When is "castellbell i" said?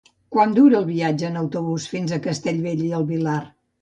2.27-2.93